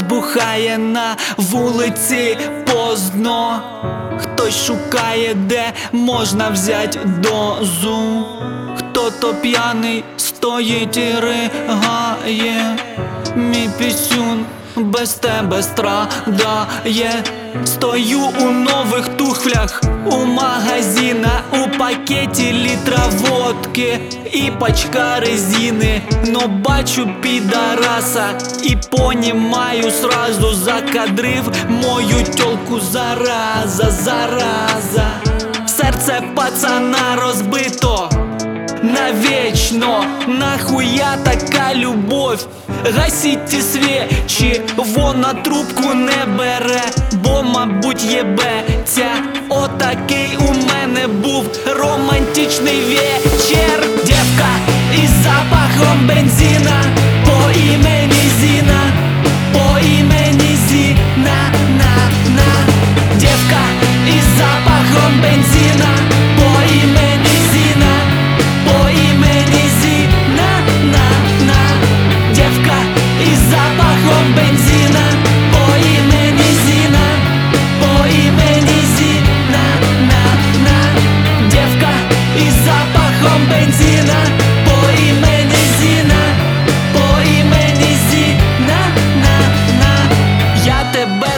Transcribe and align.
бухає 0.00 0.78
на 0.78 1.16
вулиці 1.36 2.38
поздно. 2.66 3.60
Хтось 4.18 4.66
шукає, 4.66 5.34
де 5.34 5.72
можна 5.92 6.48
взять 6.50 6.98
дозу. 7.20 8.24
Хто-то 8.76 9.34
п'яний 9.34 10.04
стоїть 10.16 10.96
і 10.96 11.14
ригає. 11.20 12.76
Мій 13.36 13.70
пісюн 13.78 14.31
без 14.76 15.14
тебе 15.14 15.62
страдає. 15.62 17.24
Стою 17.64 18.20
у 18.40 18.50
нових 18.50 19.08
тухлях, 19.08 19.82
у 20.06 20.24
магазина, 20.24 21.40
у 21.52 21.78
пакеті 21.78 22.52
літра 22.52 22.98
водки 23.18 24.00
і 24.32 24.50
пачка 24.58 25.20
резини. 25.20 26.02
Но 26.26 26.48
бачу 26.48 27.10
підараса 27.20 28.26
і 28.62 28.76
понімаю 28.90 29.90
сразу 29.90 30.54
закадрив 30.54 31.52
мою 31.68 32.24
тьолку 32.36 32.80
зараза, 32.80 33.90
зараза. 33.90 35.11
Нахуя 40.42 41.16
така 41.24 41.74
любов 41.74 42.48
Гасіть 42.96 43.46
ті 43.46 43.62
свічі, 43.62 44.60
вона 44.76 45.34
трубку 45.34 45.94
не 45.94 46.26
бере, 46.38 46.82
бо, 47.12 47.42
мабуть, 47.42 48.04
єбеться 48.04 49.06
Отакий 49.48 50.38
у 50.38 50.48
мене 50.48 51.06
був 51.06 51.44
романтичний 51.66 52.80
вечір. 52.80 53.86
Дівка 54.04 54.48
із 55.04 55.10
запахом 55.10 56.06
бензина 56.08 57.01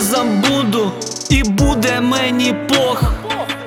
Забуду 0.01 0.93
і 1.31 1.43
буде 1.43 2.01
мені 2.01 2.55
пох 2.69 3.05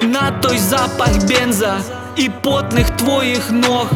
на 0.02 0.32
той 0.32 0.58
запах 0.58 1.10
бенза 1.28 1.78
і 2.16 2.30
потних 2.30 2.90
твоїх 2.90 3.52
ног, 3.52 3.88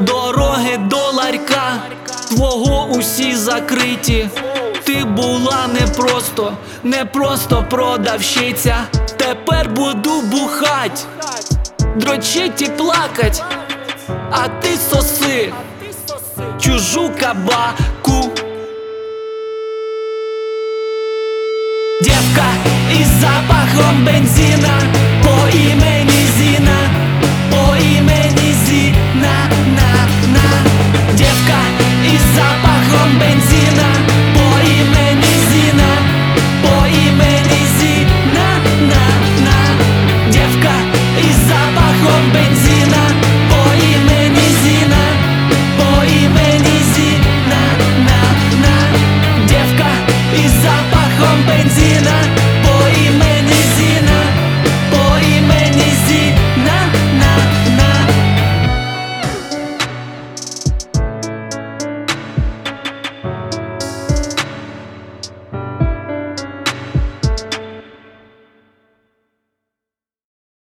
дороги 0.00 0.76
до 0.76 1.10
ларька, 1.12 1.72
твого 2.28 2.84
усі 2.84 3.36
закриті. 3.36 4.28
Ти 4.84 5.04
була 5.04 5.66
не 5.80 5.86
просто, 5.86 6.52
не 6.82 7.04
просто 7.04 7.64
продавщиця. 7.70 8.76
Тепер 9.16 9.68
буду 9.68 10.20
бухать, 10.20 11.06
дрочить 11.96 12.62
і 12.62 12.66
плакать, 12.66 13.42
а 14.30 14.48
ти 14.48 14.68
соси 14.90 15.52
чужу 16.60 17.10
девка 22.06 22.46
и 22.92 23.02
с 23.02 23.20
запахом 23.20 24.04
бензина 24.04 24.78
по 25.24 25.48
имени 25.48 26.22
Зина, 26.38 26.78
по 27.50 27.74
имени 27.76 28.52
Зина, 28.64 29.36
на, 29.76 29.90
на, 30.34 31.16
девка 31.16 31.60
и 32.04 32.16
с 32.16 32.36
запахом 32.36 33.18
бензина. 33.18 33.85